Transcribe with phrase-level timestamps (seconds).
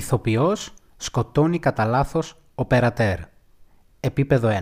[0.00, 3.18] Ηθοποιός σκοτώνει κατά λάθος ο Περατέρ.
[4.00, 4.52] Επίπεδο 1.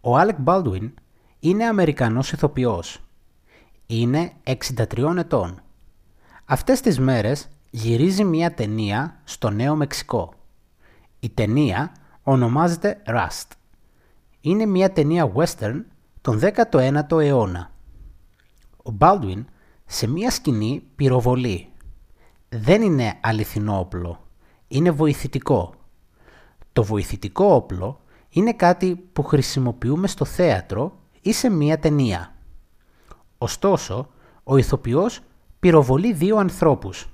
[0.00, 0.94] Ο Άλεκ Μπάλντουιν
[1.40, 3.00] είναι Αμερικανός ηθοποιός.
[3.86, 5.62] Είναι 63 ετών.
[6.44, 10.32] Αυτές τις μέρες γυρίζει μια ταινία στο Νέο Μεξικό.
[11.20, 13.50] Η ταινία ονομάζεται Rust.
[14.40, 15.82] Είναι μια ταινία western
[16.20, 17.70] τον 19ο αιώνα.
[18.76, 19.44] Ο Baldwin
[19.86, 21.70] σε μια σκηνή πυροβολεί.
[22.48, 24.20] Δεν είναι αληθινό όπλο.
[24.68, 25.74] Είναι βοηθητικό.
[26.72, 32.34] Το βοηθητικό όπλο είναι κάτι που χρησιμοποιούμε στο θέατρο ή σε μία ταινία.
[33.38, 34.08] Ωστόσο,
[34.44, 35.20] ο ηθοποιός
[35.60, 37.08] πυροβολεί δύο ανθρώπους.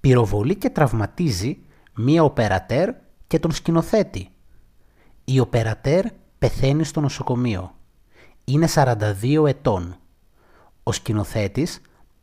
[0.00, 1.58] Πυροβολεί και τραυματίζει
[1.94, 2.90] μία οπερατέρ
[3.26, 4.28] και τον σκηνοθέτη.
[5.24, 6.04] Η οπερατέρ
[6.38, 7.74] πεθαίνει στο νοσοκομείο.
[8.44, 9.96] Είναι 42 ετών.
[10.82, 11.80] Ο σκηνοθέτης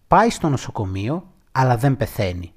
[0.07, 2.53] πάει στο νοσοκομείο αλλά δεν πεθαίνει.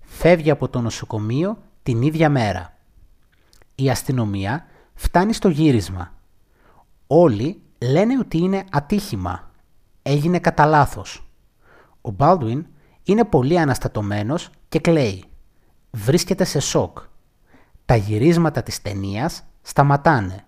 [0.00, 2.76] Φεύγει από το νοσοκομείο την ίδια μέρα.
[3.74, 6.12] Η αστυνομία φτάνει στο γύρισμα.
[7.06, 9.50] Όλοι λένε ότι είναι ατύχημα.
[10.02, 11.28] Έγινε κατά λάθος.
[12.00, 12.66] Ο Μπάλτουιν
[13.02, 15.24] είναι πολύ αναστατωμένος και κλαίει.
[15.90, 16.98] Βρίσκεται σε σοκ.
[17.84, 20.44] Τα γυρίσματα της ταινίας σταματάνε.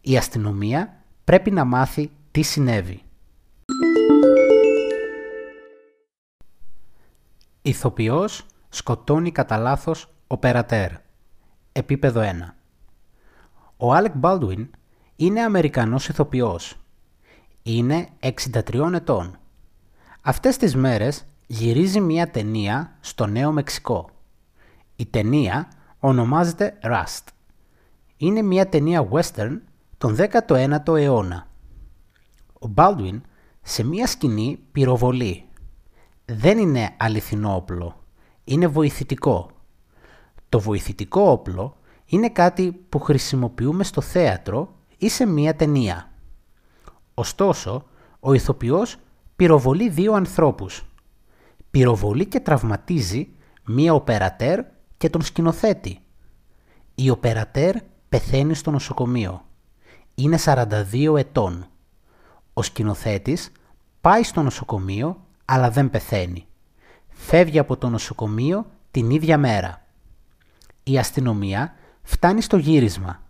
[0.00, 3.02] Η αστυνομία πρέπει να μάθει τι συνέβη.
[7.62, 10.90] Ηθοποιός σκοτώνει κατά λάθος οπερατέρ.
[11.72, 12.54] Επίπεδο 1.
[13.76, 14.70] Ο Άλεκ Μπάλντουιν
[15.16, 16.80] είναι Αμερικανός ηθοποιός.
[17.62, 19.38] Είναι 63 ετών.
[20.22, 24.10] Αυτές τις μέρες γυρίζει μια ταινία στο Νέο Μεξικό.
[24.96, 27.24] Η ταινία ονομάζεται Rust.
[28.16, 29.58] Είναι μια ταινία western
[29.98, 31.46] τον 19ο αιώνα.
[32.60, 33.20] Ο Baldwin
[33.62, 35.47] σε μια σκηνή πυροβολεί
[36.30, 38.04] δεν είναι αληθινό όπλο.
[38.44, 39.50] Είναι βοηθητικό.
[40.48, 46.10] Το βοηθητικό όπλο είναι κάτι που χρησιμοποιούμε στο θέατρο ή σε μία ταινία.
[47.14, 47.84] Ωστόσο,
[48.20, 48.96] ο ηθοποιός
[49.36, 50.86] πυροβολεί δύο ανθρώπους.
[51.70, 53.28] Πυροβολεί και τραυματίζει
[53.64, 54.60] μία οπερατέρ
[54.96, 55.98] και τον σκηνοθέτη.
[56.94, 57.76] Η οπερατέρ
[58.08, 59.44] πεθαίνει στο νοσοκομείο.
[60.14, 61.66] Είναι 42 ετών.
[62.52, 63.52] Ο σκηνοθέτης
[64.00, 66.46] πάει στο νοσοκομείο αλλά δεν πεθαίνει.
[67.08, 69.86] Φεύγει από το νοσοκομείο την ίδια μέρα.
[70.82, 73.22] Η αστυνομία φτάνει στο γύρισμα.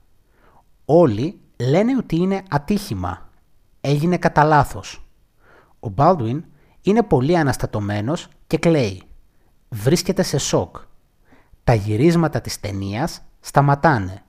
[0.85, 3.31] Όλοι λένε ότι είναι ατύχημα.
[3.81, 5.05] Έγινε κατά λάθος.
[5.81, 6.41] Ο Baldwin
[6.83, 9.03] είναι πολύ αναστατωμένος και κλαίει.
[9.69, 10.77] Βρίσκεται σε σοκ.
[11.65, 14.23] Τα γυρίσματα της ταινίας σταματάνε.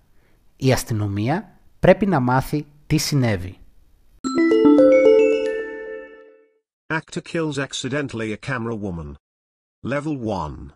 [0.55, 3.57] Η αστυνομία πρέπει να μάθει τι συνέβη.
[6.91, 9.15] Actor kills accidentally a camera woman.
[9.83, 10.73] Level 1.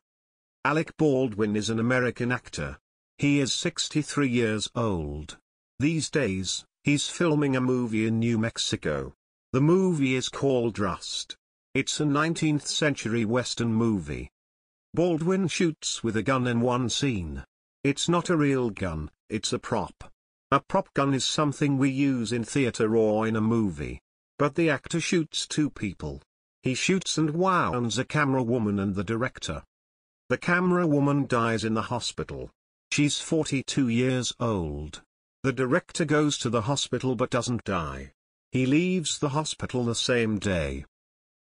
[0.63, 2.77] Alec Baldwin is an American actor.
[3.17, 5.37] He is 63 years old.
[5.79, 9.15] These days, he's filming a movie in New Mexico.
[9.53, 11.35] The movie is called Rust.
[11.73, 14.29] It's a 19th century western movie.
[14.93, 17.43] Baldwin shoots with a gun in one scene.
[17.83, 20.11] It's not a real gun, it's a prop.
[20.51, 23.99] A prop gun is something we use in theater or in a movie.
[24.43, 26.21] But the actor shoots two people.
[26.63, 29.63] He shoots and wounds a camera woman and the director.
[30.27, 32.49] The camera woman dies in the hospital.
[32.91, 35.01] She's 42 years old.
[35.43, 38.11] The director goes to the hospital but doesn't die.
[38.51, 40.83] He leaves the hospital the same day.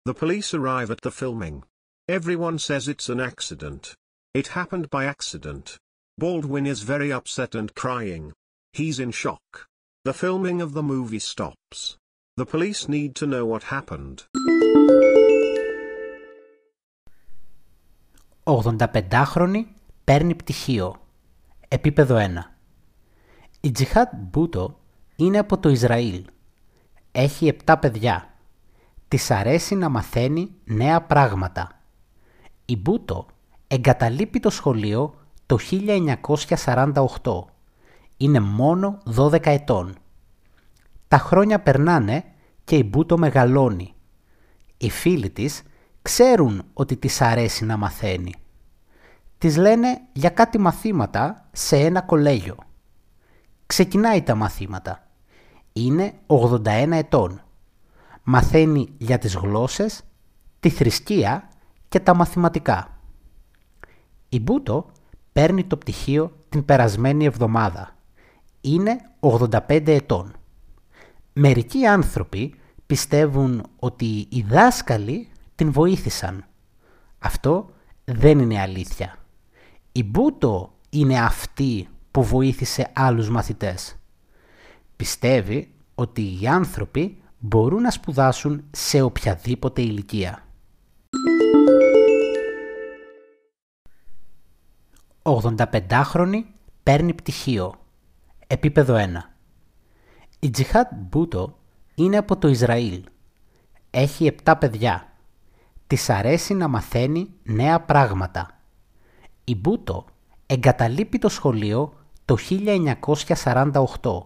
[0.06, 1.66] The police arrive at the filming.
[2.10, 3.94] Everyone says it's an accident.
[4.34, 5.78] It happened by accident.
[6.18, 8.34] Baldwin is very upset and crying.
[8.74, 9.68] He's in shock.
[10.04, 12.00] The filming of the movie stops.
[12.42, 14.16] The police need to know what happened.
[18.44, 19.64] 85χρονη
[20.04, 20.96] παίρνει πτυχίο.
[21.68, 22.20] Επίπεδο 1.
[23.62, 24.80] Η Τζιχάτ Μπούτο
[25.16, 26.26] είναι από το Ισραήλ.
[27.12, 28.34] Έχει 7 παιδιά.
[29.08, 31.82] Της αρέσει να μαθαίνει νέα πράγματα.
[32.66, 33.26] Η Μπούτο
[33.68, 35.14] εγκαταλείπει το σχολείο
[35.46, 35.58] το
[37.24, 37.44] 1948.
[38.18, 39.96] Είναι μόνο 12 ετών.
[41.08, 42.24] Τα χρόνια περνάνε
[42.64, 43.94] και η Μπούτο μεγαλώνει.
[44.78, 45.62] Οι φίλοι της
[46.02, 48.34] ξέρουν ότι της αρέσει να μαθαίνει.
[49.38, 52.56] Της λένε για κάτι μαθήματα σε ένα κολέγιο.
[53.66, 55.08] Ξεκινάει τα μαθήματα.
[55.74, 57.42] Είναι 81 ετών.
[58.24, 60.02] Μαθαίνει για τις γλώσσες,
[60.60, 61.50] τη θρησκεία
[61.90, 63.00] και τα μαθηματικά.
[64.30, 64.92] Η Μπούτο
[65.34, 67.96] παίρνει το πτυχίο την περασμένη εβδομάδα.
[68.62, 70.37] Είναι 85 ετών.
[71.40, 72.54] Μερικοί άνθρωποι
[72.86, 76.46] πιστεύουν ότι οι δάσκαλοι την βοήθησαν.
[77.20, 77.70] Αυτό
[78.06, 79.18] δεν είναι αλήθεια.
[79.92, 83.96] Η Μπούτο είναι αυτή που βοήθησε άλλους μαθητές.
[84.96, 90.44] Πιστεύει ότι οι άνθρωποι μπορούν να σπουδάσουν σε οποιαδήποτε ηλικία.
[95.22, 96.44] 85χρονη
[96.84, 97.74] παίρνει πτυχίο.
[98.48, 99.37] Επίπεδο 1.
[100.40, 101.58] Η Τζιχάτ Μπούτο
[101.96, 103.04] είναι από το Ισραήλ.
[103.90, 105.08] Έχει 7 παιδιά.
[105.88, 108.60] Της αρέσει να μαθαίνει νέα πράγματα.
[109.44, 110.06] Η Μπούτο
[110.46, 111.94] εγκαταλείπει το σχολείο
[112.26, 112.38] το
[114.02, 114.24] 1948.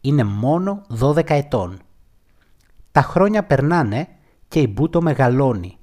[0.00, 1.78] Είναι μόνο 12 ετών.
[2.92, 4.08] Τα χρόνια περνάνε
[4.48, 5.78] και η Μπούτο μεγαλώνει.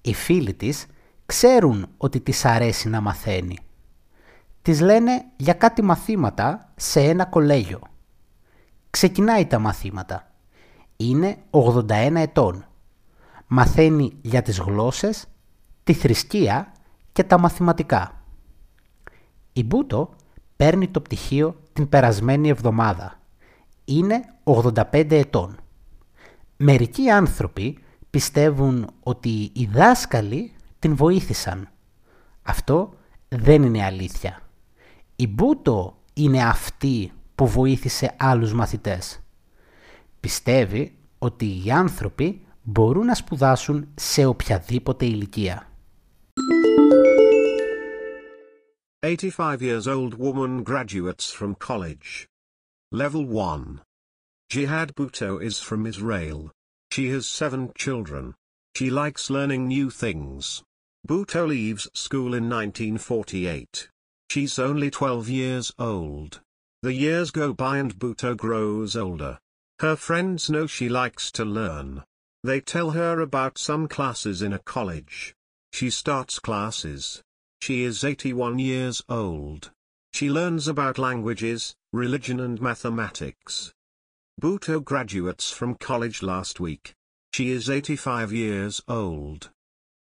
[0.00, 0.86] Οι φίλοι της
[1.26, 3.58] ξέρουν ότι της αρέσει να μαθαίνει.
[4.62, 7.80] Της λένε για κάτι μαθήματα σε ένα κολέγιο.
[8.92, 10.30] Ξεκινάει τα μαθήματα.
[10.96, 12.66] Είναι 81 ετών.
[13.46, 15.26] Μαθαίνει για τις γλώσσες,
[15.84, 16.72] τη θρησκεία
[17.12, 18.24] και τα μαθηματικά.
[19.52, 20.14] Η Μπούτο
[20.56, 23.20] παίρνει το πτυχίο την περασμένη εβδομάδα.
[23.84, 25.56] Είναι 85 ετών.
[26.56, 27.78] Μερικοί άνθρωποι
[28.10, 31.68] πιστεύουν ότι οι δάσκαλοι την βοήθησαν.
[32.42, 32.94] Αυτό
[33.28, 34.40] δεν είναι αλήθεια.
[35.16, 37.12] Η Μπούτο είναι αυτή
[37.42, 39.20] που βοήθησε άλλους μαθητές.
[40.20, 45.68] Πιστεύει ότι οι άνθρωποι μπορούν να σπουδάσουν σε οποιαδήποτε ηλικία.
[49.00, 52.26] 85 years old woman graduates from college.
[53.02, 53.80] Level 1.
[54.54, 56.40] Jihad Bhutto is from Israel.
[56.94, 58.24] She has seven children.
[58.76, 60.62] She likes learning new things.
[61.08, 63.88] Bhutto leaves school in 1948.
[64.30, 66.40] She's only 12 years old.
[66.82, 69.38] The years go by and Bhutto grows older.
[69.78, 72.02] Her friends know she likes to learn.
[72.42, 75.32] They tell her about some classes in a college.
[75.72, 77.22] She starts classes.
[77.60, 79.70] She is 81 years old.
[80.12, 83.72] She learns about languages, religion and mathematics.
[84.40, 86.94] Bhutto graduates from college last week.
[87.32, 89.50] She is 85 years old.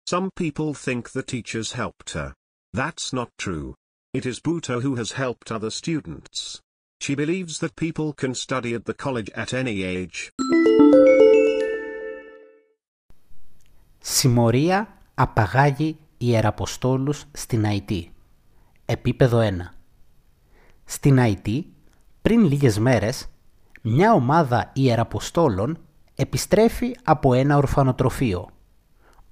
[0.07, 2.33] Some people think the teachers helped her.
[2.71, 3.75] That's not true.
[4.13, 6.60] It is Bhutto who has helped other students.
[7.00, 10.30] She believes that people can study at the college at any age.
[14.00, 18.12] Συμμορία απαγάγει Ιεραποστόλους στην Αϊτή.
[18.86, 19.74] Επίπεδο 1.
[20.86, 21.74] Στην Αϊτή,
[22.22, 23.28] πριν λίγες μέρες,
[23.81, 25.78] μια ομάδα Ιεραποστόλων
[26.16, 28.50] επιστρέφει από ένα ορφανοτροφείο.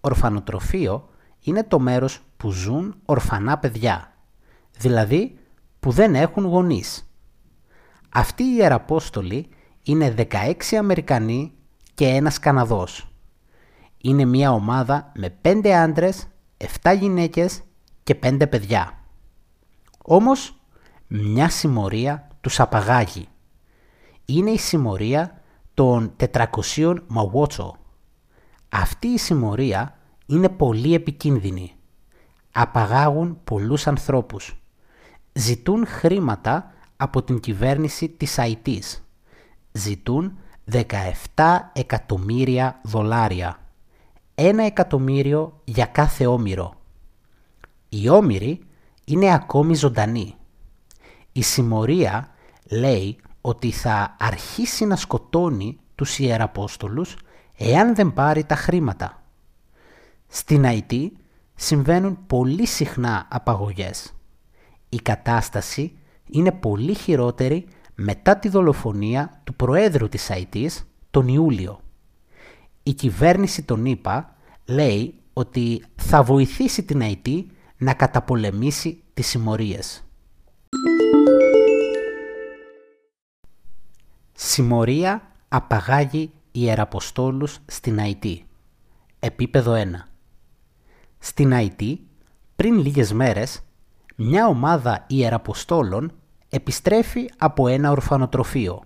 [0.01, 1.09] Ορφανοτροφείο
[1.43, 4.13] είναι το μέρος που ζουν ορφανά παιδιά,
[4.79, 5.37] δηλαδή
[5.79, 7.13] που δεν έχουν γονείς.
[8.09, 9.49] Αυτοί οι Ιεραπόστολοι
[9.83, 11.53] είναι 16 Αμερικανοί
[11.93, 13.13] και ένας Καναδός.
[13.97, 16.27] Είναι μια ομάδα με 5 άντρες
[16.81, 17.61] 7 γυναίκες
[18.03, 18.93] και 5 παιδιά.
[20.03, 20.61] Όμως,
[21.07, 23.27] μια συμμορία τους απαγάγει.
[24.25, 25.41] Είναι η συμμορία
[25.73, 27.75] των 400 Μαουότσο.
[28.69, 31.73] Αυτή η συμμορία είναι πολύ επικίνδυνη.
[32.51, 34.59] Απαγάγουν πολλούς ανθρώπους.
[35.39, 39.03] Ζητούν χρήματα από την κυβέρνηση της Αϊτής.
[39.71, 40.37] Ζητούν
[40.71, 40.81] 17
[41.73, 43.59] εκατομμύρια δολάρια
[44.35, 46.73] ένα εκατομμύριο για κάθε όμηρο.
[47.89, 48.59] Οι όμηροι
[49.05, 50.35] είναι ακόμη ζωντανοί.
[51.31, 52.29] Η συμμορία
[52.69, 57.15] λέει ότι θα αρχίσει να σκοτώνει τους Ιεραπόστολους
[57.57, 59.23] εάν δεν πάρει τα χρήματα.
[60.27, 61.17] Στην Αϊτή
[61.55, 64.13] συμβαίνουν πολύ συχνά απαγωγές.
[64.89, 65.97] Η κατάσταση
[66.29, 71.79] είναι πολύ χειρότερη μετά τη δολοφονία του Προέδρου της Αϊτής τον Ιούλιο
[72.89, 77.27] η κυβέρνηση των ΗΠΑ λέει ότι θα βοηθήσει την ΑΕΤ
[77.77, 80.03] να καταπολεμήσει τις συμμορίες.
[84.33, 88.25] Συμμορία απαγάγει Ιεραποστόλους στην ΑΕΤ.
[89.19, 89.85] Επίπεδο 1.
[91.17, 91.81] Στην ΑΕΤ,
[92.55, 93.61] πριν λίγες μέρες,
[94.21, 96.11] μια ομάδα Ιεραποστόλων
[96.49, 98.83] επιστρέφει από ένα ορφανοτροφείο.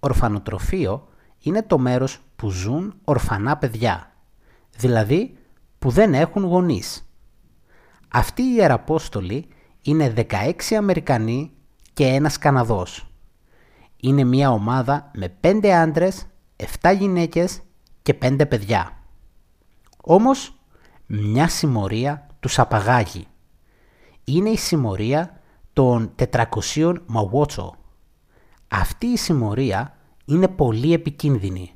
[0.00, 1.08] Ορφανοτροφείο
[1.42, 4.12] είναι το μέρος που ζουν ορφανά παιδιά,
[4.76, 5.38] δηλαδή
[5.78, 7.12] που δεν έχουν γονείς.
[8.08, 9.48] Αυτοί οι Ιεραπόστολοι
[9.82, 11.52] είναι 16 Αμερικανοί
[11.92, 13.12] και ένας Καναδός.
[13.96, 16.26] Είναι μια ομάδα με 5 άντρες,
[16.80, 17.60] 7 γυναίκες
[18.02, 18.96] και 5 παιδιά.
[20.00, 20.58] Όμως,
[21.06, 23.26] μια συμμορία τους απαγάγει.
[24.24, 25.40] Είναι η συμμορία
[25.72, 26.14] των
[26.74, 27.76] 400 Μαουότσο.
[28.68, 31.74] Αυτή η συμμορία είναι πολύ επικίνδυνη.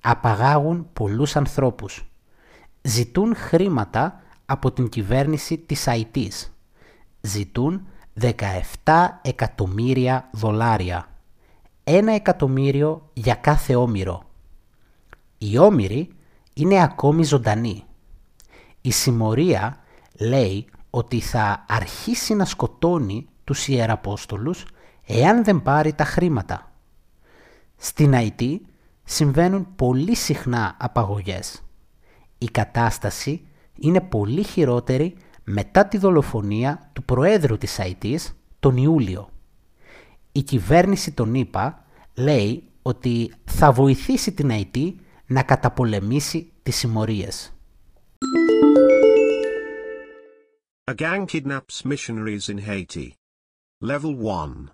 [0.00, 2.10] Απαγάγουν πολλούς ανθρώπους.
[2.82, 6.56] Ζητούν χρήματα από την κυβέρνηση της Αιτής.
[7.20, 7.86] Ζητούν
[8.20, 11.08] 17 εκατομμύρια δολάρια.
[11.84, 14.22] Ένα εκατομμύριο για κάθε όμηρο.
[15.38, 16.08] Οι όμηροι
[16.54, 17.84] είναι ακόμη ζωντανοί.
[18.80, 19.78] Η συμμορία
[20.18, 24.64] λέει ότι θα αρχίσει να σκοτώνει τους Ιεραπόστολους
[25.06, 26.72] εάν δεν πάρει τα χρήματα.
[27.76, 28.66] Στην Αϊτή
[29.04, 31.62] συμβαίνουν πολύ συχνά απαγωγές.
[32.38, 33.46] Η κατάσταση
[33.78, 39.28] είναι πολύ χειρότερη μετά τη δολοφονία του Προέδρου της Αϊτής τον Ιούλιο.
[40.32, 41.84] Η κυβέρνηση των ΗΠΑ
[42.14, 44.96] λέει ότι θα βοηθήσει την Αϊτή
[45.26, 47.51] να καταπολεμήσει τις συμμορίες.
[50.88, 53.14] A gang kidnaps missionaries in Haiti.
[53.80, 54.72] Level 1.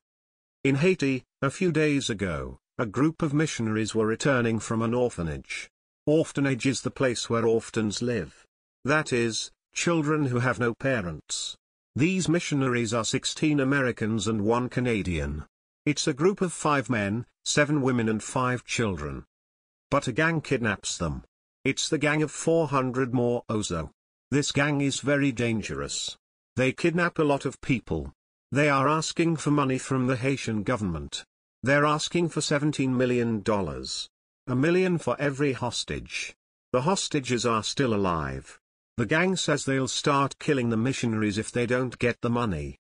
[0.65, 5.69] In Haiti, a few days ago, a group of missionaries were returning from an orphanage.
[6.07, 8.47] Orphanage is the place where orphans live.
[8.87, 11.59] That is, children who have no parents.
[11.95, 15.45] These missionaries are 16 Americans and one Canadian.
[15.85, 19.27] It's a group of five men, seven women and five children.
[19.91, 21.25] But a gang kidnaps them.
[21.67, 23.91] It's the gang of 400 more Ozo.
[24.31, 26.17] This gang is very dangerous.
[26.57, 28.13] They kidnap a lot of people.
[28.53, 31.25] They are asking for money from the Haitian government.
[31.63, 33.43] They're asking for $17 million.
[34.47, 36.35] A million for every hostage.
[36.73, 38.59] The hostages are still alive.
[38.99, 42.77] The gang says they'll start killing the missionaries if they don't get the money.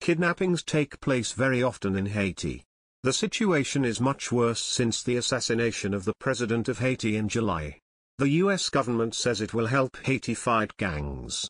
[0.00, 2.64] Kidnappings take place very often in Haiti.
[3.02, 7.80] The situation is much worse since the assassination of the president of Haiti in July.
[8.18, 11.48] The US government says it will help Haiti fight gangs.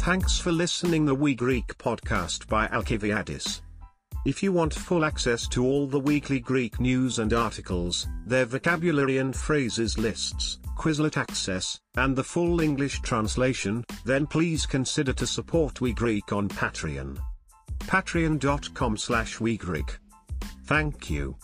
[0.00, 3.62] Thanks for listening to the We Greek podcast by Alciviadis.
[4.26, 9.16] If you want full access to all the weekly Greek news and articles, their vocabulary
[9.16, 15.80] and phrases lists, Quizlet access, and the full English translation, then please consider to support
[15.80, 17.18] We Greek on Patreon.
[17.80, 19.96] Patreon.com slash WeGreek.
[20.68, 21.34] Thank you.